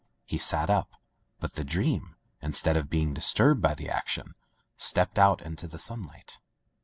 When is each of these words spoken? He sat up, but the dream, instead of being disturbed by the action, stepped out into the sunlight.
He 0.25 0.39
sat 0.39 0.71
up, 0.71 0.89
but 1.39 1.53
the 1.53 1.63
dream, 1.63 2.15
instead 2.41 2.75
of 2.75 2.89
being 2.89 3.13
disturbed 3.13 3.61
by 3.61 3.75
the 3.75 3.87
action, 3.87 4.33
stepped 4.75 5.19
out 5.19 5.43
into 5.43 5.67
the 5.67 5.77
sunlight. 5.77 6.39